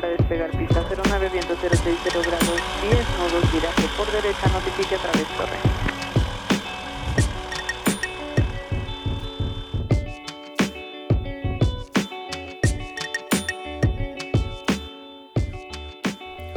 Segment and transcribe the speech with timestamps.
[0.00, 5.26] para despegar pista 09, viento 060 grados 10 nudos, viraje por derecha, notifique a través
[5.36, 5.58] torre.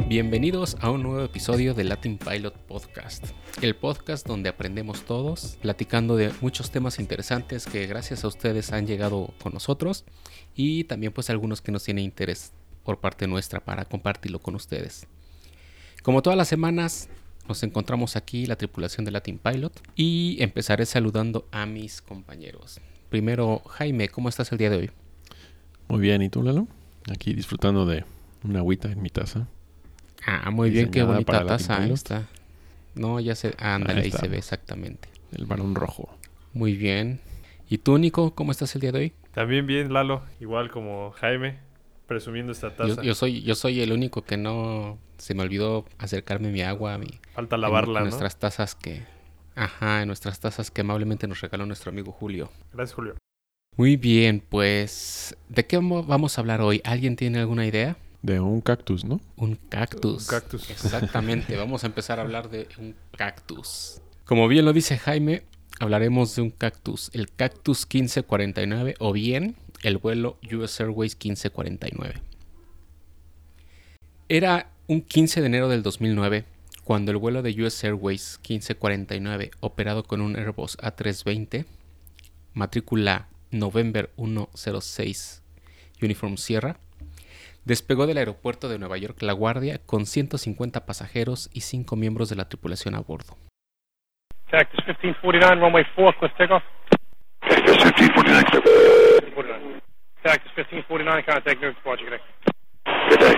[0.06, 3.24] Bienvenidos a un nuevo episodio de Latin Pilot Podcast,
[3.60, 8.86] el podcast donde aprendemos todos, platicando de muchos temas interesantes que gracias a ustedes han
[8.86, 10.04] llegado con nosotros
[10.54, 12.52] y también pues algunos que nos tienen interés
[12.84, 15.06] por parte nuestra para compartirlo con ustedes.
[16.02, 17.08] Como todas las semanas
[17.48, 22.80] nos encontramos aquí la tripulación de Latin Pilot y empezaré saludando a mis compañeros.
[23.08, 24.90] Primero, Jaime, ¿cómo estás el día de hoy?
[25.88, 26.66] Muy bien, ¿y tú, Lalo?
[27.12, 28.04] Aquí disfrutando de
[28.44, 29.48] una agüita en mi taza.
[30.24, 32.28] Ah, muy bien, qué bonita taza esta.
[32.94, 33.54] No, ya se.
[33.58, 35.08] Ándale, ahí, se ve exactamente.
[35.32, 36.08] El balón rojo.
[36.52, 37.20] Muy bien.
[37.68, 39.12] ¿Y tú, Nico, cómo estás el día de hoy?
[39.32, 40.22] También bien, Lalo.
[40.40, 41.58] Igual como Jaime,
[42.12, 43.02] presumiendo esta taza.
[43.02, 44.98] Yo, soy, yo soy el único que no.
[45.16, 46.98] Se me olvidó acercarme mi agua.
[46.98, 49.02] Mi, Falta lavarla, en, Nuestras tazas que.
[49.54, 52.50] Ajá, en nuestras tazas que amablemente nos regaló nuestro amigo Julio.
[52.72, 53.14] Gracias, Julio.
[53.76, 55.36] Muy bien, pues.
[55.48, 56.82] ¿De qué vamos a hablar hoy?
[56.84, 57.96] ¿Alguien tiene alguna idea?
[58.20, 59.20] De un cactus, ¿no?
[59.36, 60.22] Un cactus.
[60.22, 60.70] Un cactus.
[60.70, 61.56] Exactamente.
[61.56, 64.00] Vamos a empezar a hablar de un cactus.
[64.24, 65.44] Como bien lo dice Jaime,
[65.80, 67.10] hablaremos de un cactus.
[67.14, 72.14] El cactus 1549 o bien el vuelo US Airways 1549.
[74.28, 76.44] Era un 15 de enero del 2009
[76.84, 81.66] cuando el vuelo de US Airways 1549 operado con un Airbus A320
[82.54, 85.42] matrícula November 106
[86.00, 86.78] Uniform Sierra
[87.64, 92.34] Despegó del aeropuerto de Nueva York La Guardia con 150 pasajeros y 5 miembros de
[92.34, 93.36] la tripulación a bordo.
[94.50, 96.28] Cactus 1549, runway 4,
[97.52, 98.48] Cactus 1549,
[100.24, 102.24] Cactus 1549, contact New Departure Connect.
[103.10, 103.36] Good day.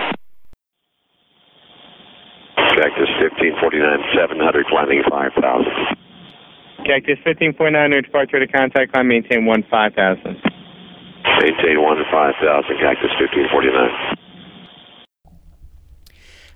[2.79, 5.67] Cactus 1549, 700, climbing 5000.
[6.87, 9.67] Cactus 1549, new departure to contact, climb, maintain 15,000.
[11.43, 12.39] Maintain 15,000,
[12.79, 14.15] Cactus 1549.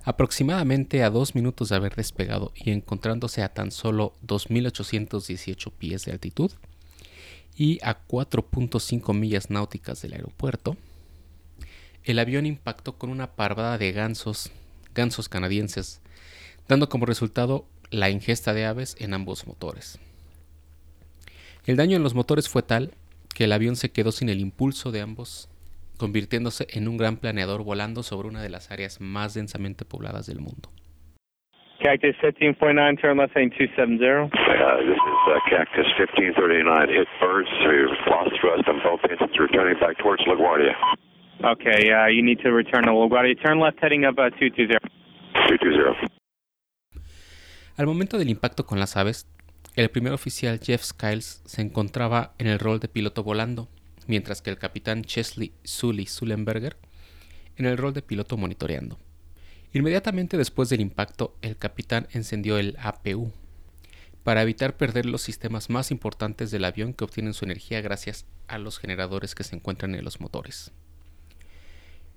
[0.05, 6.13] Aproximadamente a dos minutos de haber despegado y encontrándose a tan solo 2.818 pies de
[6.13, 6.51] altitud
[7.59, 10.77] y a 4.5 millas náuticas del aeropuerto,
[12.05, 14.49] el avión impactó con una parvada de gansos,
[14.95, 15.99] gansos canadienses,
[16.69, 19.99] dando como resultado la ingesta de aves en ambos motores.
[21.65, 22.93] El daño en los motores fue tal
[23.35, 25.49] que el avión se quedó sin el impulso de ambos
[25.97, 30.39] convirtiéndose en un gran planeador volando sobre una de las áreas más densamente pobladas del
[30.39, 30.71] mundo.
[31.79, 34.03] Cactus 1549, turn left heading 270.
[34.03, 34.27] Uh,
[34.83, 37.71] this is uh, Cactus 1539, hit birds to
[38.11, 40.75] lost thrust on both engines, returning back towards LaGuardia.
[41.39, 43.39] Okay, uh, you need to return to LaGuardia.
[43.39, 44.75] Turn left heading up uh, 220.
[45.47, 46.11] 220.
[47.77, 49.25] Al momento del impacto con las aves,
[49.77, 53.69] el primer oficial Jeff Skiles se encontraba en el rol de piloto volando,
[54.05, 56.75] mientras que el capitán Chesley Sully Sullenberger
[57.55, 58.97] en el rol de piloto monitoreando.
[59.73, 63.31] Inmediatamente después del impacto, el capitán encendió el APU
[64.23, 68.57] para evitar perder los sistemas más importantes del avión que obtienen su energía gracias a
[68.57, 70.71] los generadores que se encuentran en los motores.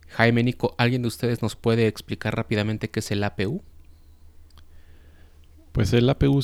[0.09, 3.62] Jaime Nico, ¿alguien de ustedes nos puede explicar rápidamente qué es el APU?
[5.73, 6.41] Pues el APU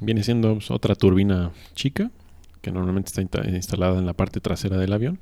[0.00, 2.10] viene siendo otra turbina chica
[2.62, 5.20] que normalmente está instalada en la parte trasera del avión.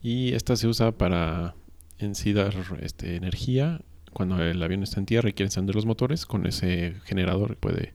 [0.00, 1.54] Y esta se usa para
[1.98, 3.80] en sí dar este, energía
[4.16, 6.24] cuando el avión está en tierra y quiere encender los motores.
[6.24, 7.92] Con ese generador puede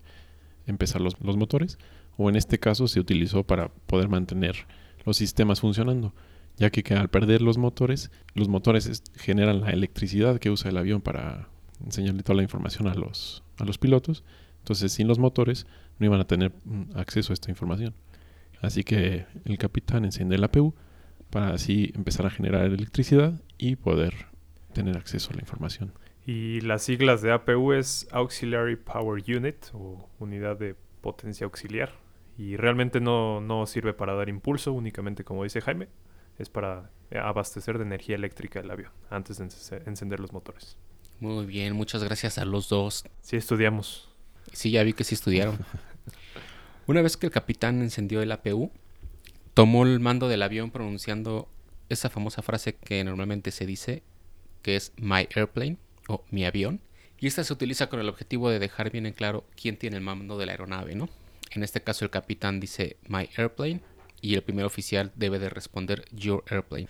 [0.67, 1.79] empezar los, los motores.
[2.15, 4.67] O en este caso se utilizó para poder mantener
[5.03, 6.13] los sistemas funcionando
[6.57, 11.01] ya que, al perder los motores, los motores generan la electricidad que usa el avión
[11.01, 11.47] para
[11.83, 14.23] enseñarle toda la información a los, a los pilotos.
[14.59, 15.65] Entonces, sin los motores
[15.97, 17.95] no iban a tener mm, acceso a esta información.
[18.61, 20.75] Así que el capitán enciende el APU
[21.31, 24.27] para así empezar a generar electricidad y poder
[24.73, 25.93] tener acceso a la información.
[26.25, 31.93] Y las siglas de APU es Auxiliary Power Unit o unidad de potencia auxiliar.
[32.37, 35.87] Y realmente no, no sirve para dar impulso, únicamente como dice Jaime,
[36.37, 39.45] es para abastecer de energía eléctrica el avión antes de
[39.85, 40.77] encender los motores.
[41.19, 43.03] Muy bien, muchas gracias a los dos.
[43.21, 44.09] Sí, estudiamos.
[44.53, 45.59] Sí, ya vi que sí estudiaron.
[46.87, 48.71] Una vez que el capitán encendió el APU,
[49.53, 51.47] tomó el mando del avión pronunciando
[51.89, 54.03] esa famosa frase que normalmente se dice,
[54.61, 55.77] que es My Airplane
[56.11, 56.79] o mi avión.
[57.19, 60.03] Y esta se utiliza con el objetivo de dejar bien en claro quién tiene el
[60.03, 61.09] mando de la aeronave, ¿no?
[61.51, 63.81] En este caso el capitán dice My Airplane
[64.21, 66.87] y el primer oficial debe de responder Your Airplane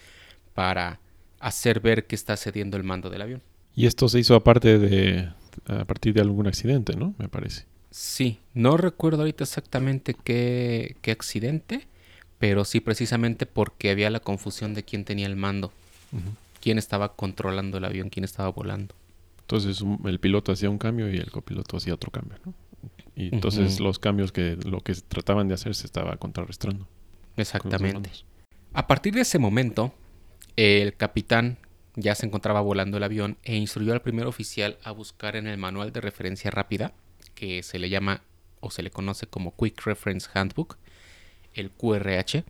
[0.54, 1.00] para
[1.40, 3.42] hacer ver que está cediendo el mando del avión.
[3.76, 5.30] Y esto se hizo aparte de
[5.66, 7.14] a partir de algún accidente, ¿no?
[7.18, 7.66] Me parece.
[7.90, 11.88] Sí, no recuerdo ahorita exactamente qué, qué accidente,
[12.40, 15.74] pero sí precisamente porque había la confusión de quién tenía el mando,
[16.62, 18.96] quién estaba controlando el avión, quién estaba volando.
[19.56, 22.54] Entonces un- el piloto hacía un cambio y el copiloto hacía otro cambio, ¿no?
[23.16, 26.88] Y entonces los cambios que lo que trataban de hacer se estaba contrarrestando.
[27.36, 28.10] Exactamente.
[28.74, 29.94] A partir de ese momento,
[30.56, 31.58] el capitán
[31.96, 35.58] ya se encontraba volando el avión e instruyó al primer oficial a buscar en el
[35.58, 36.94] manual de referencia rápida,
[37.36, 38.22] que se le llama
[38.62, 40.78] o se le conoce como Quick Reference Handbook,
[41.54, 42.46] el QRH,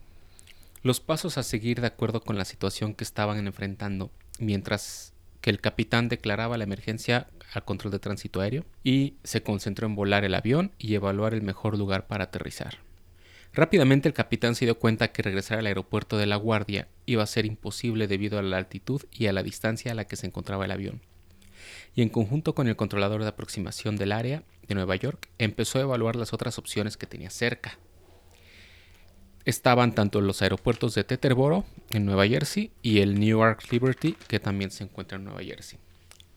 [0.83, 5.10] los pasos a seguir de acuerdo con la situación que estaban enfrentando, mientras
[5.41, 9.95] que el capitán declaraba la emergencia al control de tránsito aéreo y se concentró en
[9.95, 12.77] volar el avión y evaluar el mejor lugar para aterrizar.
[13.53, 17.27] Rápidamente el capitán se dio cuenta que regresar al aeropuerto de La Guardia iba a
[17.27, 20.63] ser imposible debido a la altitud y a la distancia a la que se encontraba
[20.63, 21.01] el avión.
[21.93, 25.81] Y en conjunto con el controlador de aproximación del área de Nueva York, empezó a
[25.81, 27.77] evaluar las otras opciones que tenía cerca.
[29.45, 34.71] Estaban tanto los aeropuertos de Teterboro, en Nueva Jersey, y el Newark Liberty, que también
[34.71, 35.79] se encuentra en Nueva Jersey.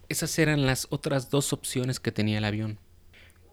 [0.09, 2.79] Esas eran las otras dos opciones que tenía el avión.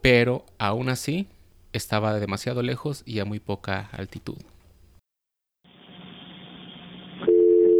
[0.00, 1.28] Pero aún así,
[1.72, 4.36] estaba demasiado lejos y a muy poca altitud.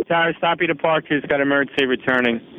[0.08, 1.22] Tower, stop your departures.
[1.26, 2.51] Got emergency returning.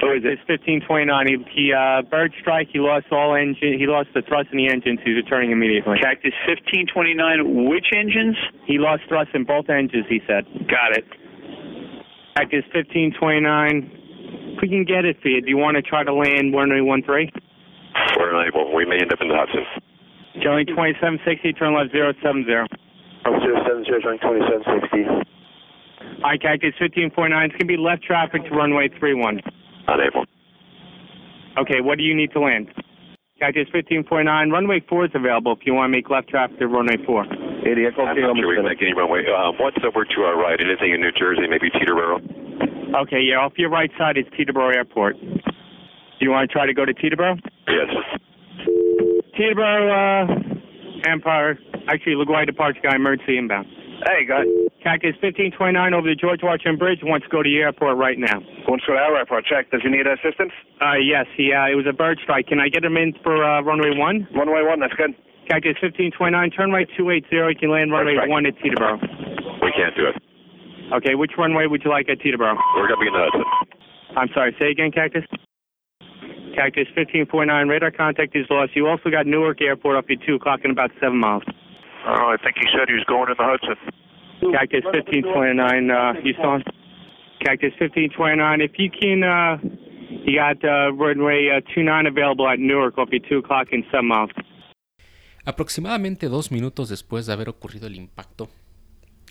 [0.00, 0.38] Who is it?
[0.38, 1.26] It's 1529.
[1.26, 2.68] He, he uh, bird strike.
[2.72, 3.78] He lost all engine.
[3.78, 5.00] He lost the thrust in the engines.
[5.04, 5.98] He's returning immediately.
[6.00, 8.36] Cactus 1529, which engines?
[8.66, 10.06] He lost thrust in both engines.
[10.08, 10.44] He said.
[10.68, 11.06] Got it.
[12.36, 14.58] Cactus 1529.
[14.62, 15.40] We can get it for you.
[15.40, 17.30] Do you want to try to land 1013?
[18.16, 18.74] We're unable.
[18.74, 19.64] We may end up in the Hudson.
[20.42, 21.52] Showing 2760.
[21.54, 22.46] Turn left 070.
[23.24, 25.28] 070, showing 2760.
[26.22, 27.30] Hi, Cactus 1549.
[27.46, 29.40] It's going to be left traffic to runway 31.
[29.88, 30.24] Unable.
[31.58, 32.68] Okay, what do you need to land?
[33.40, 34.50] Cactus 1549.
[34.50, 37.24] Runway 4 is available if you want to make left traffic to runway 4.
[37.64, 37.94] Idiot.
[37.98, 39.24] I'm not sure we can make any runway.
[39.26, 40.58] Uh, what's over to our right?
[40.60, 41.46] Anything in New Jersey?
[41.48, 42.18] Maybe Teterboro?
[43.02, 45.16] Okay, yeah, off your right side is Teterboro Airport.
[45.20, 47.38] Do you want to try to go to Teterboro?
[47.68, 47.90] Yes.
[49.38, 51.58] Teterboro, uh, Empire.
[51.88, 53.66] Actually, LaGuardia departure guy, emergency inbound.
[54.06, 54.24] Hey,
[54.88, 57.04] Cactus 1529 over the George Washington Bridge.
[57.04, 58.40] Wants to go to the airport right now.
[58.64, 59.44] Wants to go to our airport.
[59.44, 59.68] Check.
[59.68, 60.48] Does he need assistance?
[60.80, 62.48] Uh, yes, he, uh, it was a bird strike.
[62.48, 64.32] Can I get him in for uh, runway 1?
[64.32, 64.80] Runway one.
[64.80, 65.12] That's good.
[65.44, 67.20] Cactus 1529, turn right 280.
[67.20, 68.32] You can land runway strike.
[68.32, 68.96] 1 at Teterboro.
[69.60, 70.16] We can't do it.
[70.96, 72.56] Okay, which runway would you like at Teterboro?
[72.72, 73.44] We're going to be in the Hudson.
[74.16, 75.28] I'm sorry, say again, Cactus?
[76.56, 77.28] Cactus 1549,
[77.68, 78.72] radar contact is lost.
[78.72, 81.44] You also got Newark Airport up at 2 o'clock in about 7 miles.
[82.08, 83.76] Oh, I think he said he was going in the Hudson.
[84.40, 86.62] Cactus 1529, uh, you still on?
[87.44, 89.58] Cactus 1529, if you can, uh,
[90.24, 94.06] you got uh, runway uh, 29 available at Newark up at 2 o'clock in 7
[94.06, 94.30] miles.
[95.44, 98.48] Aproximadamente dos minutos después de haber ocurrido el impacto,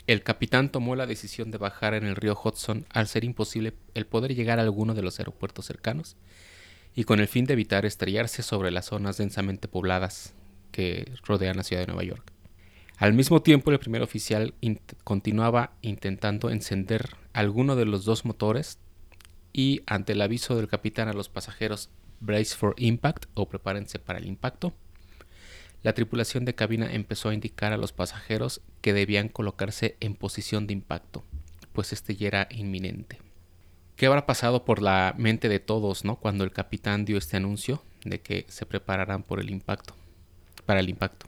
[0.07, 4.05] el capitán tomó la decisión de bajar en el río Hudson al ser imposible el
[4.07, 6.15] poder llegar a alguno de los aeropuertos cercanos
[6.95, 10.33] y con el fin de evitar estrellarse sobre las zonas densamente pobladas
[10.71, 12.31] que rodean la ciudad de Nueva York.
[12.97, 14.55] Al mismo tiempo, el primer oficial
[15.03, 18.79] continuaba intentando encender alguno de los dos motores
[19.53, 24.17] y ante el aviso del capitán a los pasajeros Brace for Impact o prepárense para
[24.17, 24.73] el impacto,
[25.83, 30.65] la tripulación de cabina empezó a indicar a los pasajeros que debían colocarse en posición
[30.65, 31.23] de impacto,
[31.73, 33.19] pues este ya era inminente.
[33.95, 36.15] ¿Qué habrá pasado por la mente de todos, no?
[36.15, 39.95] Cuando el capitán dio este anuncio de que se prepararán por el impacto,
[40.65, 41.27] para el impacto.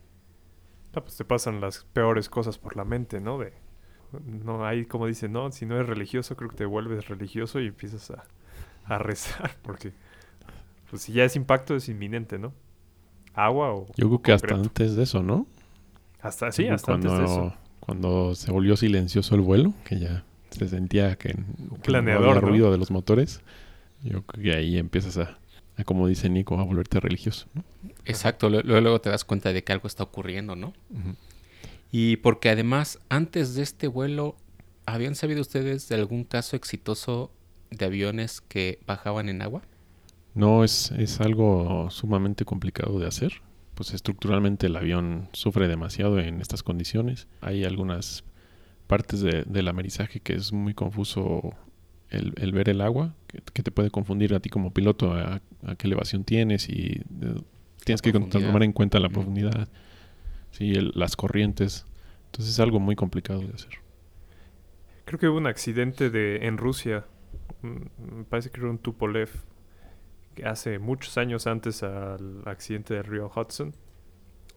[0.94, 3.38] Ah, pues te pasan las peores cosas por la mente, ¿no?
[3.38, 3.54] De,
[4.26, 7.68] no hay, como dicen, no, si no eres religioso, creo que te vuelves religioso y
[7.68, 8.24] empiezas a,
[8.86, 9.94] a rezar, porque
[10.90, 12.54] pues si ya es impacto es inminente, ¿no?
[13.34, 15.46] Agua o Yo creo que hasta antes de eso, ¿no?
[16.22, 17.54] hasta sí, hasta cuando, antes de eso.
[17.80, 22.42] Cuando se volvió silencioso el vuelo, que ya se sentía que, que no planeador, ¿no?
[22.42, 23.42] ruido de los motores,
[24.04, 25.38] yo creo que ahí empiezas a,
[25.80, 27.48] a, como dice Nico, a volverte religioso.
[27.54, 27.64] ¿no?
[28.06, 30.74] Exacto, lu- luego, luego te das cuenta de que algo está ocurriendo, ¿no?
[31.92, 34.36] Y porque además, antes de este vuelo,
[34.86, 37.32] ¿habían sabido ustedes de algún caso exitoso
[37.72, 39.62] de aviones que bajaban en agua?
[40.36, 43.42] No, es, es algo sumamente complicado de hacer.
[43.76, 47.28] Pues estructuralmente el avión sufre demasiado en estas condiciones.
[47.42, 48.24] Hay algunas
[48.88, 51.54] partes de- del amerizaje que es muy confuso
[52.10, 55.42] el, el ver el agua, que, que te puede confundir a ti como piloto a,
[55.66, 57.36] a qué elevación tienes y eh,
[57.86, 59.68] tienes que tomar en cuenta la profundidad,
[60.52, 61.86] sí, el- las corrientes.
[62.28, 63.72] Entonces es algo muy complicado de hacer.
[65.06, 67.06] Creo que hubo un accidente de, en Rusia.
[67.62, 69.30] Me parece que era un Tupolev.
[70.36, 73.74] que hace muchos años antes al accidente del río Hudson.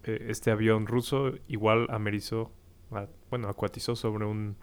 [0.04, 2.52] eh, este avión ruso igual amerizó,
[2.90, 4.56] a- bueno, acuatizó sobre un,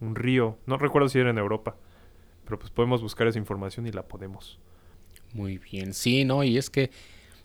[0.00, 0.58] un río.
[0.66, 1.76] No recuerdo si era en Europa.
[2.44, 4.58] Pero pues podemos buscar esa información y la ponemos.
[5.32, 6.44] Muy bien, sí, ¿no?
[6.44, 6.90] Y es que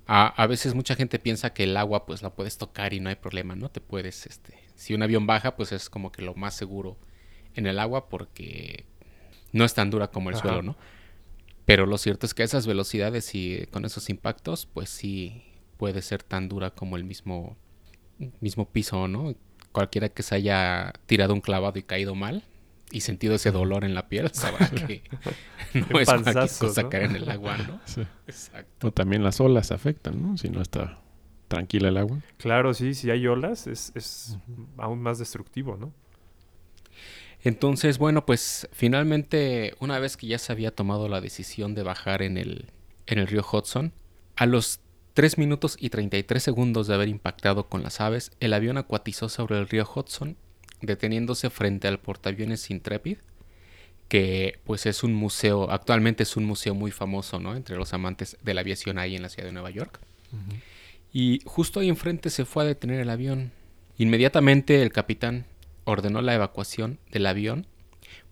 [0.05, 3.09] a, a veces mucha gente piensa que el agua pues la puedes tocar y no
[3.09, 3.69] hay problema, ¿no?
[3.69, 6.97] Te puedes, este, si un avión baja pues es como que lo más seguro
[7.55, 8.85] en el agua porque
[9.51, 10.43] no es tan dura como el Ajá.
[10.43, 10.77] suelo, ¿no?
[11.65, 15.43] Pero lo cierto es que a esas velocidades y eh, con esos impactos pues sí
[15.77, 17.57] puede ser tan dura como el mismo,
[18.39, 19.35] mismo piso, ¿no?
[19.71, 22.43] Cualquiera que se haya tirado un clavado y caído mal
[22.91, 25.03] y sentido ese dolor en la piel sabrá que
[25.73, 26.89] no es cualquier panzazo, cosa ¿no?
[26.89, 27.79] caer en el agua, ¿no?
[27.85, 28.01] Sí.
[28.27, 28.87] Exacto.
[28.87, 30.37] O también las olas afectan, ¿no?
[30.37, 30.99] Si no está
[31.47, 32.19] tranquila el agua.
[32.37, 34.37] Claro, sí, si hay olas es, es
[34.77, 35.93] aún más destructivo, ¿no?
[37.43, 42.21] Entonces, bueno, pues finalmente, una vez que ya se había tomado la decisión de bajar
[42.21, 42.71] en el,
[43.05, 43.93] en el río Hudson,
[44.35, 44.81] a los
[45.13, 49.57] 3 minutos y 33 segundos de haber impactado con las aves, el avión acuatizó sobre
[49.57, 50.37] el río Hudson,
[50.81, 53.17] deteniéndose frente al portaaviones Intrepid,
[54.07, 57.55] que pues es un museo, actualmente es un museo muy famoso, ¿no?
[57.55, 59.99] Entre los amantes de la aviación ahí en la ciudad de Nueva York.
[61.11, 63.51] Y justo ahí enfrente se fue a detener el avión.
[63.97, 65.45] Inmediatamente el capitán
[65.83, 67.65] ordenó la evacuación del avión,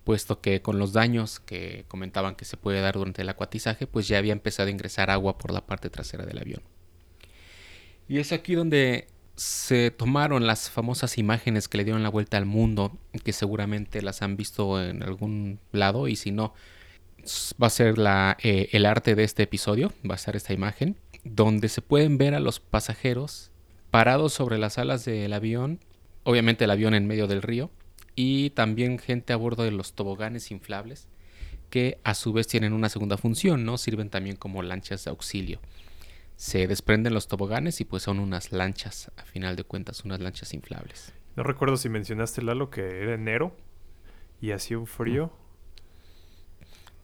[0.04, 4.08] puesto que con los daños que comentaban que se puede dar durante el acuatizaje, pues
[4.08, 6.62] ya había empezado a ingresar agua por la parte trasera del avión.
[8.08, 12.46] Y es aquí donde se tomaron las famosas imágenes que le dieron la vuelta al
[12.46, 16.54] mundo, que seguramente las han visto en algún lado, y si no,
[17.62, 20.98] va a ser la, eh, el arte de este episodio, va a ser esta imagen,
[21.24, 23.52] donde se pueden ver a los pasajeros
[23.92, 25.80] parados sobre las alas del avión,
[26.24, 27.72] obviamente el avión en medio del río,
[28.16, 31.08] y también gente a bordo de los toboganes inflables,
[31.70, 33.78] que a su vez tienen una segunda función, ¿no?
[33.78, 35.60] Sirven también como lanchas de auxilio.
[36.36, 40.54] Se desprenden los toboganes y pues son unas lanchas, a final de cuentas, unas lanchas
[40.54, 41.14] inflables.
[41.36, 43.56] No recuerdo si mencionaste, Lalo, que era enero
[44.42, 45.32] y hacía un frío.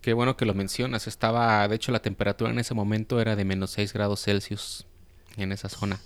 [0.02, 1.08] Qué bueno que lo mencionas.
[1.08, 4.88] Estaba, de hecho, la temperatura en ese momento era de menos 6 grados Celsius
[5.38, 6.00] en esa zona.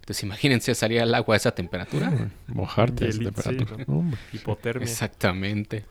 [0.00, 2.30] Entonces, imagínense salir al agua a esa temperatura.
[2.48, 3.84] Mojarte a esa sí, temperatura.
[4.32, 4.84] Hipotermia.
[4.84, 5.84] Exactamente.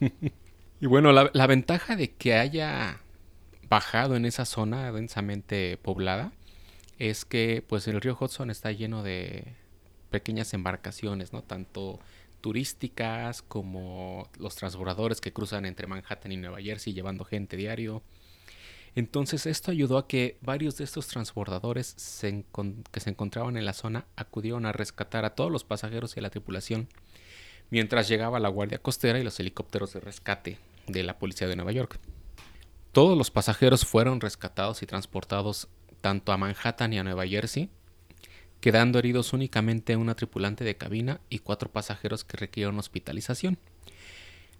[0.80, 3.01] y bueno, la, la ventaja de que haya
[3.72, 6.30] bajado en esa zona densamente poblada
[6.98, 9.54] es que pues el río Hudson está lleno de
[10.10, 11.42] pequeñas embarcaciones, ¿no?
[11.42, 11.98] Tanto
[12.42, 18.02] turísticas como los transbordadores que cruzan entre Manhattan y Nueva Jersey llevando gente diario.
[18.94, 24.04] Entonces esto ayudó a que varios de estos transbordadores que se encontraban en la zona
[24.16, 26.88] acudieron a rescatar a todos los pasajeros y a la tripulación
[27.70, 31.72] mientras llegaba la Guardia Costera y los helicópteros de rescate de la Policía de Nueva
[31.72, 31.98] York.
[32.92, 35.68] Todos los pasajeros fueron rescatados y transportados
[36.02, 37.70] tanto a Manhattan y a Nueva Jersey,
[38.60, 43.58] quedando heridos únicamente una tripulante de cabina y cuatro pasajeros que requirieron hospitalización.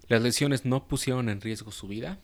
[0.07, 2.19] Las lesiones no pusieron en riesgo su vida,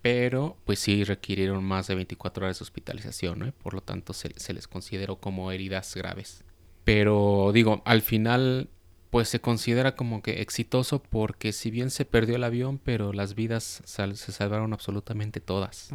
[0.00, 3.48] pero pues sí requirieron más de 24 horas de hospitalización.
[3.48, 6.44] Y por lo tanto se les consideró como heridas graves.
[6.84, 8.70] Pero digo, al final
[9.10, 13.34] pues se considera como que exitoso porque si bien se perdió el avión, pero las
[13.34, 15.90] vidas sal- se salvaron absolutamente todas.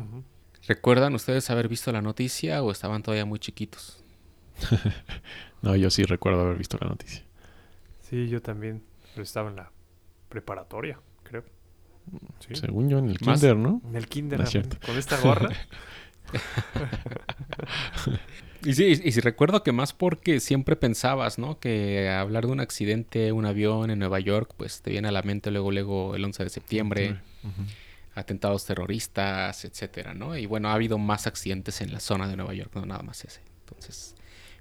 [0.68, 4.04] ¿Recuerdan ustedes haber visto la noticia o estaban todavía muy chiquitos?
[5.62, 7.24] No, yo sí recuerdo haber visto la noticia.
[8.02, 8.84] Sí, yo también.
[9.14, 9.72] Pero estaba en la
[10.28, 11.46] preparatoria, creo.
[12.46, 12.54] Sí.
[12.56, 13.82] Según yo, en el Más- kinder, ¿no?
[13.86, 14.86] En el kinder, No es apenas, cierto.
[14.86, 15.50] con esta gorra.
[18.66, 21.60] Y sí, y, sí recuerdo que más porque siempre pensabas, ¿no?
[21.60, 25.22] Que hablar de un accidente, un avión en Nueva York, pues te viene a la
[25.22, 27.20] mente luego, luego el 11 de septiembre,
[28.16, 30.38] atentados terroristas, etcétera, ¿no?
[30.38, 33.26] Y bueno, ha habido más accidentes en la zona de Nueva York, no nada más
[33.26, 33.42] ese.
[33.66, 34.16] Entonces,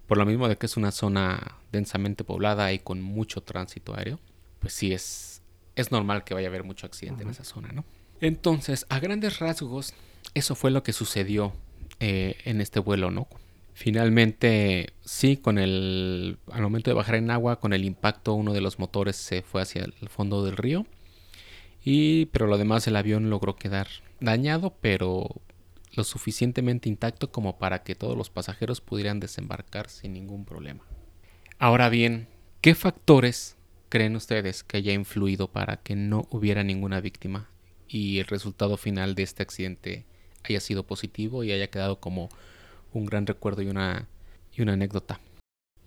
[0.06, 4.18] por lo mismo de que es una zona densamente poblada y con mucho tránsito aéreo,
[4.58, 5.42] pues sí es,
[5.76, 7.84] es normal que vaya a haber mucho accidente en esa zona, ¿no?
[8.20, 9.94] Entonces, a grandes rasgos,
[10.34, 11.52] eso fue lo que sucedió
[12.00, 13.28] eh, en este vuelo, ¿no?
[13.82, 16.38] Finalmente, sí, con el.
[16.52, 19.60] Al momento de bajar en agua, con el impacto, uno de los motores se fue
[19.60, 20.86] hacia el fondo del río.
[21.82, 22.26] Y.
[22.26, 23.88] Pero lo demás, el avión logró quedar
[24.20, 25.28] dañado, pero
[25.94, 30.84] lo suficientemente intacto como para que todos los pasajeros pudieran desembarcar sin ningún problema.
[31.58, 32.28] Ahora bien,
[32.60, 33.56] ¿qué factores
[33.88, 37.50] creen ustedes que haya influido para que no hubiera ninguna víctima
[37.88, 40.04] y el resultado final de este accidente
[40.44, 42.28] haya sido positivo y haya quedado como
[42.92, 44.08] un gran recuerdo y una,
[44.52, 45.20] y una anécdota?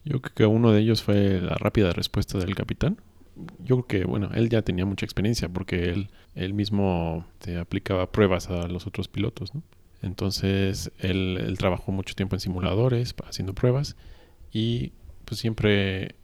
[0.04, 2.98] Yo creo que uno de ellos fue la rápida respuesta del capitán.
[3.60, 8.12] yo creo que, bueno, él ya tenía mucha experiencia porque él, él mismo te aplicaba
[8.12, 9.64] pruebas a los otros pilotos, ¿no?
[10.02, 13.96] Entonces, él, trabajó mucho tiempo en simuladores, haciendo pruebas
[14.52, 14.94] y
[15.26, 16.16] pues siempre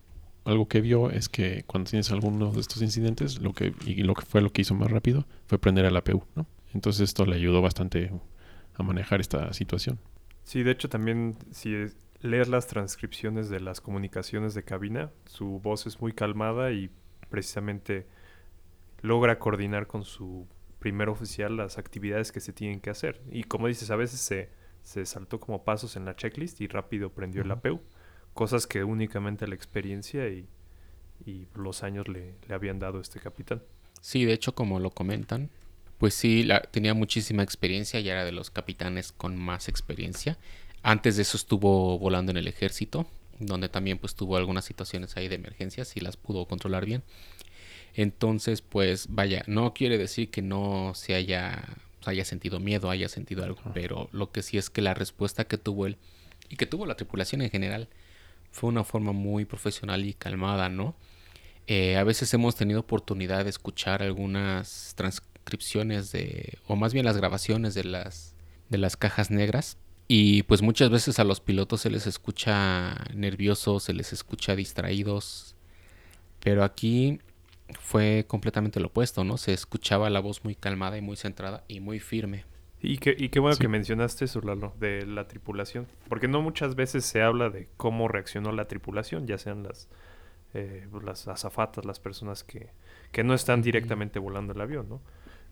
[0.46, 4.14] algo que vio es que cuando tienes alguno de estos incidentes, lo que, y lo
[4.14, 6.46] que fue lo que hizo más rápido fue prender al APU, ¿no?
[6.74, 8.12] Entonces esto le ayudó bastante
[8.76, 10.00] a manejar esta situación.
[10.44, 15.60] Sí, de hecho también si es- lees las transcripciones de las comunicaciones de cabina, su
[15.60, 16.90] voz es muy calmada y
[17.30, 18.08] precisamente
[19.02, 20.48] logra coordinar con su
[20.80, 23.22] primer oficial las actividades que se tienen que hacer.
[23.32, 24.50] Y como dices, a veces se,
[24.84, 27.52] se saltó como pasos en la checklist y rápido prendió el.
[27.52, 27.82] APU,
[28.34, 30.48] cosas que únicamente la experiencia y,
[31.26, 33.64] y los años le, le habían dado a este capitán.
[34.02, 35.50] Sí, de hecho, como lo comentan,
[36.02, 40.36] pues sí, la- tenía muchísima experiencia y era de los capitanes con más experiencia.
[40.82, 43.06] Antes de eso estuvo volando en el ejército,
[43.38, 47.04] donde también pues tuvo algunas situaciones ahí de emergencias y las pudo controlar bien.
[47.94, 51.64] Entonces, pues vaya, no quiere decir que no se haya,
[52.06, 55.60] haya sentido miedo, haya sentido algo, pero lo que sí es que la respuesta que
[55.60, 55.98] tuvo él
[56.50, 57.90] y que tuvo la tripulación en general
[58.52, 60.96] fue una forma muy profesional y calmada, ¿no?
[61.68, 64.94] Eh, a veces hemos tenido oportunidad de escuchar algunas
[65.44, 68.36] transcripciones de, o más bien las grabaciones de las,
[68.70, 69.78] de las cajas negras.
[70.08, 75.56] Y pues muchas veces a los pilotos se les escucha nerviosos, se les escucha distraídos.
[76.42, 77.20] Pero aquí
[77.80, 79.38] fue completamente lo opuesto, ¿no?
[79.38, 82.46] Se escuchaba la voz muy calmada y muy centrada y muy firme.
[82.82, 83.62] Y qué, y qué bueno Sí.
[83.62, 85.88] que mencionaste eso, Lalo, de la tripulación.
[86.10, 89.88] Porque no muchas veces se habla de cómo reaccionó la tripulación, ya sean las,
[90.56, 92.72] eh, las azafatas, las personas que,
[93.12, 95.00] que no están directamente volando el avión, ¿no?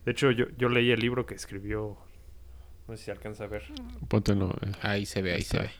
[0.04, 1.96] De hecho, yo, yo leí el libro que escribió,
[2.88, 3.64] no sé si se alcanza a ver,
[4.08, 4.50] Póntelo.
[4.62, 5.70] eh, Ahí se ve, ahí se ve.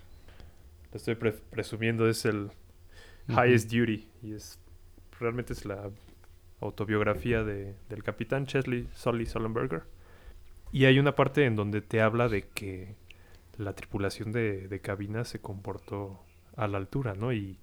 [0.93, 2.51] lo estoy pre- presumiendo, es el.
[3.29, 4.59] Highest Duty y es
[5.21, 5.89] realmente es la
[6.61, 9.85] autobiografía de, del capitán Chesley Sully Sullenberger.
[10.73, 12.97] Y hay una parte en donde te habla de que
[13.57, 16.21] la tripulación de, de cabina se comportó
[16.57, 17.33] a la altura, ¿no?
[17.33, 17.59] Y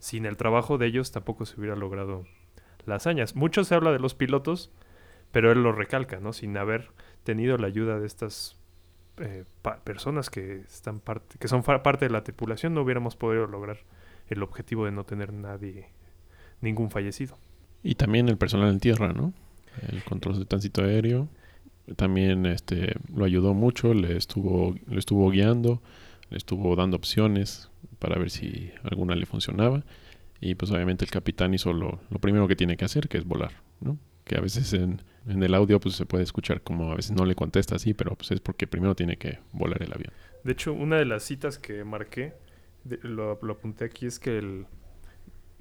[0.00, 2.26] sin el trabajo de ellos tampoco se hubiera logrado
[2.86, 3.36] las hazañas.
[3.36, 4.72] Mucho se habla de los pilotos,
[5.34, 6.32] pero él lo recalca, ¿no?
[6.32, 6.92] Sin haber
[7.24, 8.56] tenido la ayuda de estas
[9.16, 9.42] eh,
[9.82, 13.78] personas que están parte, que son parte de la tripulación, no hubiéramos podido lograr
[14.28, 15.88] el objetivo de no tener nadie,
[16.60, 17.36] ningún fallecido.
[17.82, 19.32] Y también el personal en tierra, ¿no?
[19.90, 21.26] El control de tránsito aéreo.
[21.96, 25.82] También este, lo ayudó mucho, le estuvo, le estuvo guiando,
[26.30, 29.82] le estuvo dando opciones para ver si alguna le funcionaba.
[30.40, 33.24] Y pues obviamente el capitán hizo lo, lo primero que tiene que hacer, que es
[33.24, 33.98] volar, ¿no?
[34.22, 37.24] Que a veces en, en el audio pues se puede escuchar como a veces no
[37.24, 40.12] le contesta así, pero pues es porque primero tiene que volar el avión.
[40.42, 42.34] De hecho, una de las citas que marqué,
[42.84, 44.66] de- lo, lo apunté aquí, es que el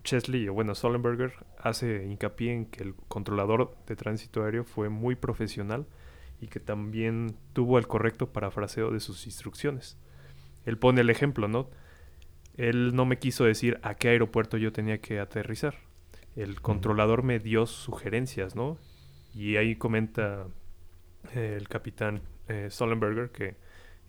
[0.03, 5.15] Chesley, o bueno, Sullenberger, hace hincapié en que el controlador de tránsito aéreo fue muy
[5.15, 5.85] profesional
[6.41, 9.97] y que también tuvo el correcto parafraseo de sus instrucciones.
[10.65, 11.69] Él pone el ejemplo, ¿no?
[12.57, 15.75] Él no me quiso decir a qué aeropuerto yo tenía que aterrizar.
[16.35, 18.77] El controlador me dio sugerencias, ¿no?
[19.33, 20.47] Y ahí comenta
[21.33, 23.55] eh, el capitán eh, Sullenberger que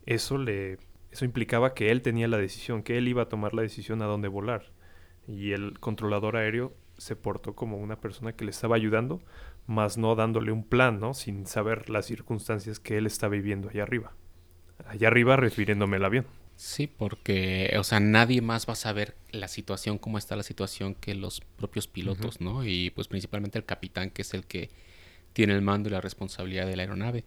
[0.07, 0.79] eso le
[1.15, 4.07] eso implicaba que él tenía la decisión, que él iba a tomar la decisión a
[4.07, 4.73] dónde volar.
[5.29, 9.23] Y el controlador aéreo se portó como una persona que le estaba ayudando,
[9.67, 11.15] más no dándole un plan, ¿no?
[11.15, 14.13] Sin saber las circunstancias que él está viviendo allá arriba.
[14.87, 16.27] Allá arriba refiriéndome al avión.
[16.57, 20.97] Sí, porque, o sea, nadie más va a saber la situación, cómo está la situación
[20.97, 22.65] que los propios pilotos, ¿no?
[22.65, 24.71] Y pues principalmente el capitán, que es el que
[25.35, 27.25] tiene el mando y la responsabilidad de la aeronave.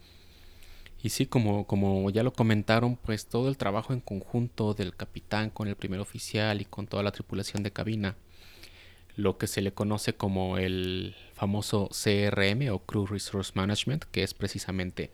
[1.03, 5.51] Y sí, como, como ya lo comentaron, pues todo el trabajo en conjunto del capitán
[5.51, 8.15] con el primer oficial y con toda la tripulación de cabina,
[9.15, 14.33] lo que se le conoce como el famoso CRM o Crew Resource Management, que es
[14.33, 15.11] precisamente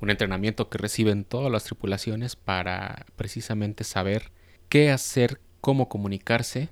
[0.00, 4.30] un entrenamiento que reciben todas las tripulaciones para precisamente saber
[4.68, 6.68] qué hacer, cómo comunicarse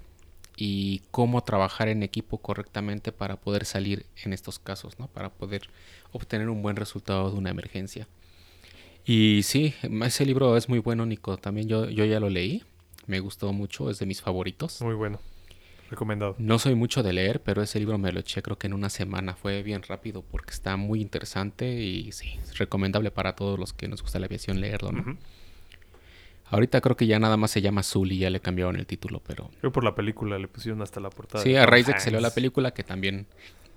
[0.56, 5.08] y cómo trabajar en equipo correctamente para poder salir en estos casos, ¿no?
[5.08, 5.68] Para poder
[6.12, 8.06] obtener un buen resultado de una emergencia.
[9.04, 11.36] Y sí, ese libro es muy bueno, Nico.
[11.36, 12.62] También yo, yo ya lo leí.
[13.06, 14.80] Me gustó mucho, es de mis favoritos.
[14.80, 15.20] Muy bueno.
[15.90, 16.34] Recomendado.
[16.38, 18.88] No soy mucho de leer, pero ese libro me lo eché creo que en una
[18.88, 19.34] semana.
[19.34, 23.88] Fue bien rápido porque está muy interesante y sí, es recomendable para todos los que
[23.88, 25.18] nos gusta la aviación leerlo, ¿no?
[26.46, 29.20] Ahorita creo que ya nada más se llama Azul y ya le cambiaron el título,
[29.26, 29.50] pero...
[29.60, 31.42] Creo por la película le pusieron hasta la portada.
[31.42, 33.26] Sí, a raíz de que salió la película que también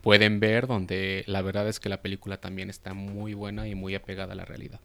[0.01, 3.95] pueden ver, donde la verdad es que la película también está muy buena y muy
[3.95, 4.80] apegada a la realidad.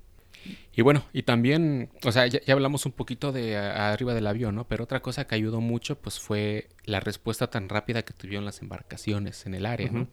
[0.74, 4.26] Y bueno, y también, o sea, ya, ya hablamos un poquito de a- arriba del
[4.26, 4.66] avión, ¿no?
[4.66, 8.60] Pero otra cosa que ayudó mucho, pues fue la respuesta tan rápida que tuvieron las
[8.62, 10.08] embarcaciones en el área, ¿no?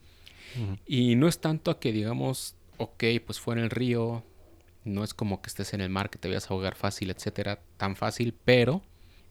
[0.85, 4.23] Y no es tanto a que digamos, ok, pues fue en el río,
[4.83, 7.59] no es como que estés en el mar, que te vayas a ahogar fácil, etcétera,
[7.77, 8.81] tan fácil, pero,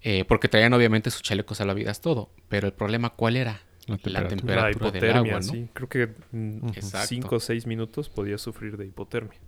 [0.02, 3.62] eh, porque traían obviamente sus chalecos salvavidas, todo, pero el problema, ¿cuál era?
[3.86, 4.28] La La temperatura.
[4.36, 5.52] temperatura La del agua, ¿no?
[5.52, 5.68] sí.
[5.72, 7.06] Creo que en Exacto.
[7.08, 9.38] 5 o 6 minutos podía sufrir de hipotermia.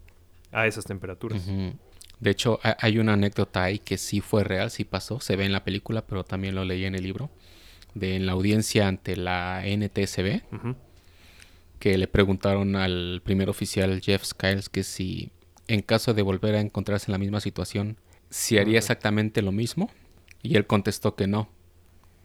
[0.52, 1.46] A esas temperaturas.
[2.18, 5.44] De hecho, ha- hay una anécdota ahí que sí fue real, sí pasó, se ve
[5.44, 7.30] en la película, pero también lo leí en el libro,
[7.94, 10.42] de en la audiencia ante la NTSB,
[11.78, 15.30] que le preguntaron al primer oficial Jeff Skiles que si
[15.72, 17.96] en caso de volver a encontrarse en la misma situación,
[18.28, 19.90] si haría exactamente lo mismo,
[20.42, 21.48] y él contestó que no,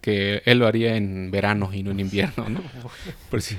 [0.01, 2.61] que él lo haría en verano y no en invierno, ¿no?
[3.31, 3.57] Preci-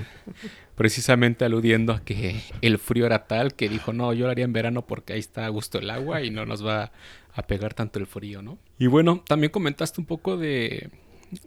[0.75, 4.53] precisamente aludiendo a que el frío era tal que dijo, no, yo lo haría en
[4.53, 6.91] verano porque ahí está a gusto el agua y no nos va
[7.33, 8.57] a pegar tanto el frío, ¿no?
[8.79, 10.89] Y bueno, también comentaste un poco de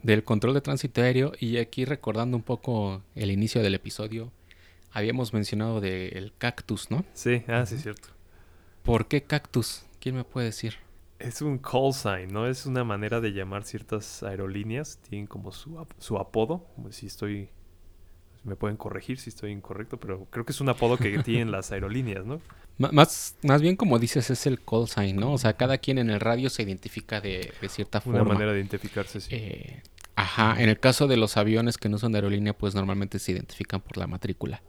[0.03, 4.31] del control de tránsito aéreo y aquí recordando un poco el inicio del episodio,
[4.91, 7.03] habíamos mencionado del cactus, ¿no?
[7.13, 8.09] Sí, ah, sí, es cierto.
[8.83, 9.83] ¿Por qué cactus?
[9.99, 10.75] ¿Quién me puede decir?
[11.19, 12.47] Es un call sign, ¿no?
[12.47, 14.97] Es una manera de llamar ciertas aerolíneas.
[15.07, 16.65] Tienen como su, ap- su apodo.
[16.75, 17.49] Como Si estoy...
[18.43, 21.71] Me pueden corregir si estoy incorrecto, pero creo que es un apodo que tienen las
[21.71, 22.41] aerolíneas, ¿no?
[22.79, 25.33] M- Más, más bien como dices es el call sign, ¿no?
[25.33, 28.25] O sea, cada quien en el radio se identifica de, de cierta Una forma.
[28.25, 29.35] manera de identificarse, sí.
[29.35, 29.81] Eh,
[30.15, 33.33] ajá, en el caso de los aviones que no son de aerolínea, pues normalmente se
[33.33, 34.63] identifican por la matrícula.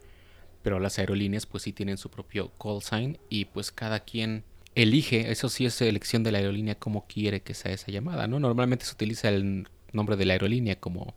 [0.62, 4.44] Pero las aerolíneas pues sí tienen su propio call sign y pues cada quien
[4.74, 8.38] elige, eso sí es elección de la aerolínea, cómo quiere que sea esa llamada, ¿no?
[8.40, 11.14] Normalmente se utiliza el nombre de la aerolínea como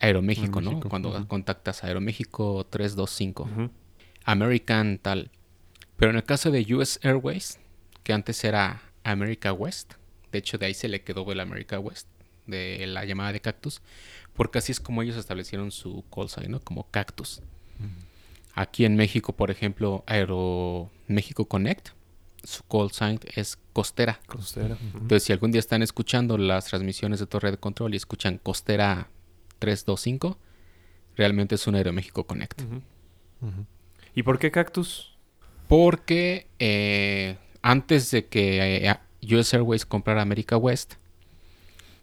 [0.00, 0.80] Aeroméxico, ¿no?
[0.80, 3.42] Cuando contactas a Aeroméxico 325.
[3.44, 3.70] Ujú.
[4.24, 5.30] American tal.
[5.96, 7.58] Pero en el caso de US Airways,
[8.02, 9.94] que antes era America West,
[10.32, 12.08] de hecho de ahí se le quedó el America West,
[12.46, 13.82] de la llamada de cactus,
[14.34, 16.60] porque así es como ellos establecieron su call sign, ¿no?
[16.60, 17.42] Como cactus.
[18.54, 21.90] Aquí en México, por ejemplo, Aero México Connect,
[22.42, 24.20] su call sign es costera.
[24.26, 24.76] Costera.
[24.94, 29.08] Entonces, si algún día están escuchando las transmisiones de Torre de Control y escuchan Costera
[29.58, 30.38] 325,
[31.16, 32.62] realmente es un Aeroméxico Connect.
[34.14, 35.16] ¿Y por qué cactus?
[35.68, 40.94] Porque eh, antes de que eh, US Airways comprara America West,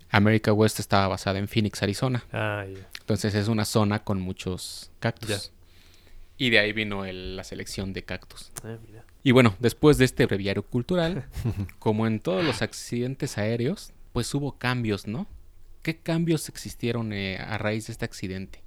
[0.09, 2.23] America West estaba basada en Phoenix, Arizona.
[2.31, 2.65] Ah.
[2.99, 5.51] Entonces es una zona con muchos cactus.
[6.37, 8.51] Y de ahí vino el- la selección de cactus.
[8.63, 9.03] Ah, mira.
[9.23, 11.25] Y bueno, después de este breviario cultural,
[11.79, 15.27] como en todos los accidentes aéreos, pues hubo cambios, ¿no?
[15.81, 18.61] ¿Qué cambios existieron eh, a raíz de este accidente?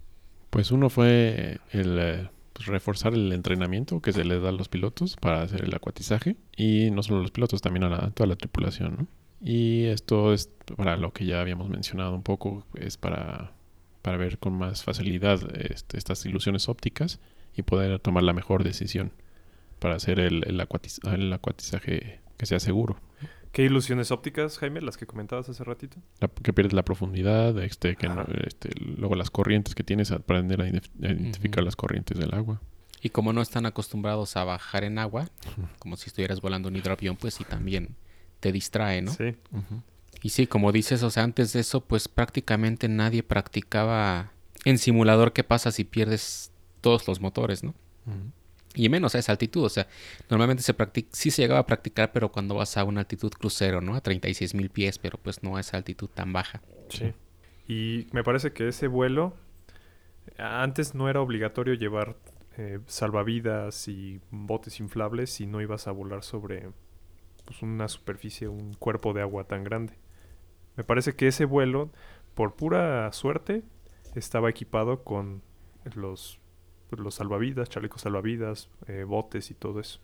[0.50, 4.68] Pues uno fue el eh, pues, reforzar el entrenamiento que se les da a los
[4.68, 6.36] pilotos para hacer el acuatizaje.
[6.56, 9.06] Y no solo a los pilotos, también a la- toda la tripulación, ¿no?
[9.42, 13.52] Y esto es para lo que ya habíamos mencionado un poco, es para,
[14.02, 17.20] para ver con más facilidad este, estas ilusiones ópticas
[17.56, 19.12] y poder tomar la mejor decisión
[19.78, 22.96] para hacer el, el, acuatiz- el acuatizaje que sea seguro.
[23.52, 24.80] ¿Qué ilusiones ópticas, Jaime?
[24.80, 25.96] Las que comentabas hace ratito.
[26.20, 30.60] La- que pierdes la profundidad, este, que no- este, luego las corrientes que tienes, aprender
[30.60, 32.60] a ident- a identificar las corrientes del agua.
[33.02, 35.28] Y como no están acostumbrados a bajar en agua,
[35.78, 37.96] como si estuvieras volando un hidroavión, pues sí también
[38.40, 39.12] te distrae, ¿no?
[39.12, 39.34] Sí.
[40.22, 44.32] Y sí, como dices, o sea, antes de eso, pues prácticamente nadie practicaba
[44.66, 47.74] en simulador qué pasa si pierdes todos los motores, ¿no?
[48.74, 49.88] Y menos a esa altitud, o sea,
[50.28, 53.80] normalmente se practica, sí se llegaba a practicar, pero cuando vas a una altitud crucero,
[53.80, 53.94] ¿no?
[53.94, 56.62] A 36 mil pies, pero pues no a esa altitud tan baja.
[56.88, 57.12] Sí.
[57.66, 59.34] Y me parece que ese vuelo
[60.38, 62.16] antes no era obligatorio llevar
[62.56, 66.70] eh, salvavidas y botes inflables si no ibas a volar sobre
[67.44, 69.94] pues, una superficie, un cuerpo de agua tan grande.
[70.76, 71.90] Me parece que ese vuelo,
[72.34, 73.62] por pura suerte,
[74.14, 75.42] estaba equipado con
[75.94, 76.40] los,
[76.90, 80.00] pues, los salvavidas, chalecos salvavidas, eh, botes y todo eso.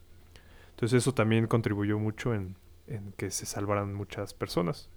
[0.71, 2.55] Entonces eso también contribuyó mucho en,
[2.87, 4.89] en que se salvaran muchas personas.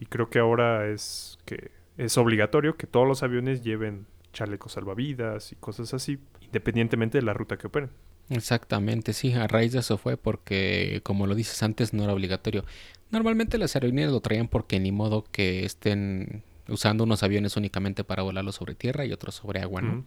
[0.00, 5.52] Y creo que ahora es que es obligatorio que todos los aviones lleven chalecos salvavidas
[5.52, 7.90] y cosas así, independientemente de la ruta que operen.
[8.28, 12.64] Exactamente, sí, a raíz de eso fue porque, como lo dices antes, no era obligatorio.
[13.10, 18.22] Normalmente las aerolíneas lo traían porque ni modo que estén usando unos aviones únicamente para
[18.22, 20.04] volarlos sobre tierra y otros sobre agua, ¿no?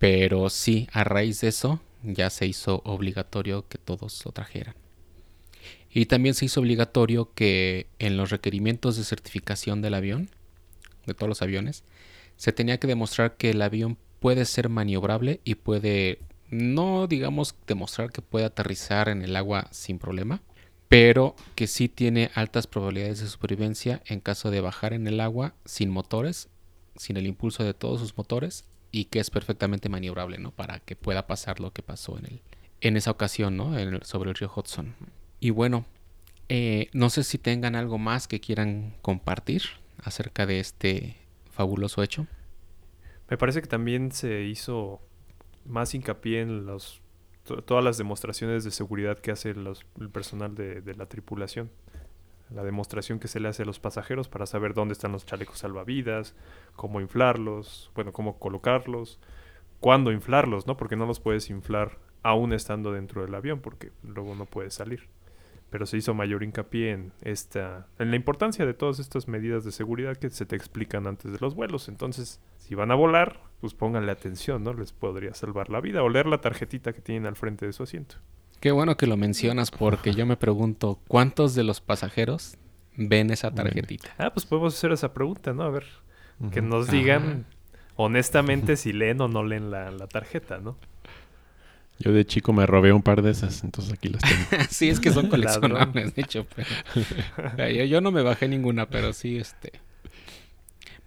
[0.00, 4.74] Pero sí, a raíz de eso ya se hizo obligatorio que todos lo trajeran.
[5.90, 10.30] Y también se hizo obligatorio que en los requerimientos de certificación del avión,
[11.04, 11.84] de todos los aviones,
[12.38, 18.10] se tenía que demostrar que el avión puede ser maniobrable y puede no digamos demostrar
[18.10, 20.40] que puede aterrizar en el agua sin problema,
[20.88, 25.52] pero que sí tiene altas probabilidades de supervivencia en caso de bajar en el agua
[25.66, 26.48] sin motores,
[26.96, 30.50] sin el impulso de todos sus motores y que es perfectamente maniobrable, ¿no?
[30.50, 32.40] Para que pueda pasar lo que pasó en el
[32.82, 33.74] en esa ocasión, ¿no?
[34.04, 34.94] Sobre el río Hudson.
[35.38, 35.84] Y bueno,
[36.48, 39.62] eh, no sé si tengan algo más que quieran compartir
[40.02, 41.16] acerca de este
[41.50, 42.26] fabuloso hecho.
[43.28, 45.00] Me parece que también se hizo
[45.66, 47.02] más hincapié en los,
[47.44, 51.70] to- todas las demostraciones de seguridad que hace el personal de la tripulación.
[52.54, 55.58] La demostración que se le hace a los pasajeros para saber dónde están los chalecos
[55.58, 56.34] salvavidas,
[56.74, 59.20] cómo inflarlos, bueno, cómo colocarlos,
[59.78, 60.76] cuándo inflarlos, ¿no?
[60.76, 65.08] Porque no los puedes inflar aún estando dentro del avión, porque luego no puedes salir.
[65.70, 69.70] Pero se hizo mayor hincapié en esta, en la importancia de todas estas medidas de
[69.70, 71.88] seguridad que se te explican antes de los vuelos.
[71.88, 74.74] Entonces, si van a volar, pues pónganle atención, ¿no?
[74.74, 77.84] Les podría salvar la vida o leer la tarjetita que tienen al frente de su
[77.84, 78.16] asiento.
[78.60, 82.56] Qué bueno que lo mencionas porque yo me pregunto cuántos de los pasajeros
[82.96, 84.10] ven esa tarjetita.
[84.18, 85.62] Ah, pues podemos hacer esa pregunta, ¿no?
[85.62, 85.84] A ver,
[86.52, 87.46] que nos digan
[87.96, 90.76] honestamente si leen o no leen la, la tarjeta, ¿no?
[91.98, 94.64] Yo de chico me robé un par de esas, entonces aquí las tengo.
[94.70, 96.46] sí, es que son coleccionables, de hecho.
[96.54, 99.72] pero- yo, yo no me bajé ninguna, pero sí, este.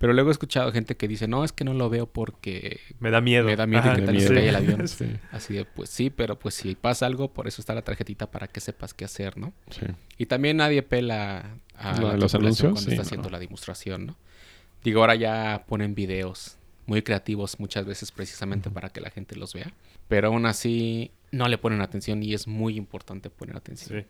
[0.04, 3.10] Pero luego he escuchado gente que dice, no, es que no lo veo porque Me
[3.10, 3.46] da miedo.
[3.46, 4.34] me da miedo Ajá, y que tal se sí.
[4.34, 4.86] caiga el avión.
[4.90, 5.06] Sí.
[5.32, 8.50] Así de, pues sí, pero pues si pasa algo, por eso está la tarjetita para
[8.50, 9.54] que sepas qué hacer, ¿no?
[9.70, 9.86] Sí.
[10.18, 13.02] Y también nadie pela a la los anuncios, cuando está no.
[13.04, 14.18] haciendo la demostración, ¿no?
[14.84, 19.54] Digo, ahora ya ponen videos muy creativos muchas veces precisamente para que la gente los
[19.54, 19.72] vea.
[20.10, 24.02] Pero aún así no le ponen atención y es muy importante poner atención.
[24.02, 24.08] Sí.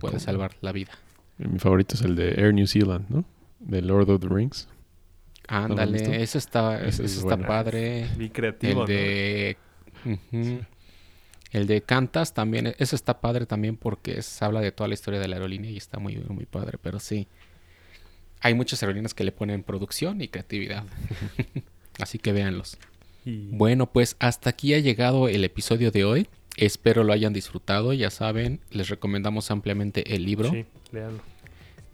[0.00, 0.24] Puede ¿Cómo?
[0.24, 0.90] salvar la vida.
[1.38, 3.24] Mi favorito es el de Air New Zealand, ¿no?
[3.60, 4.66] De Lord of the Rings.
[5.48, 6.12] Ándale, visto?
[6.12, 8.08] ese está, Ese ese es está padre.
[8.16, 9.56] Bien creativo, El de...
[10.04, 10.60] Ujú.
[11.52, 15.20] El de Cantas también, ese está padre también porque es- habla de toda la historia
[15.20, 17.28] de la aerolínea y está muy, muy padre, pero sí.
[18.40, 20.84] Hay muchas aerolíneas que le ponen producción y creatividad.
[22.00, 22.76] Así que véanlos.
[23.24, 23.30] ¿no?
[23.32, 26.28] Y Bueno, pues hasta aquí ha llegado el episodio de hoy.
[26.56, 27.92] Espero lo hayan disfrutado.
[27.92, 30.50] Ya saben, les recomendamos ampliamente el libro.
[30.50, 31.22] sí, léanlo.